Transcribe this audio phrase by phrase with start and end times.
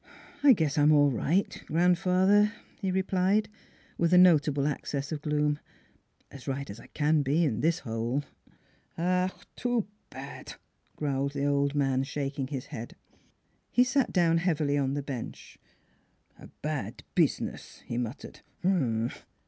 [0.41, 3.49] I guess I'm all right, grandfather," he replied,
[3.99, 5.59] with a notable access of gloom,"
[6.31, 8.23] as right as I can be in this hole.""
[8.97, 9.31] Ach!
[9.55, 10.55] too pad,"
[10.95, 12.95] growled the old man, shaking his head.
[13.69, 15.59] He sat down heavily on the bench."
[16.41, 18.39] A pad pizniz," he muttered.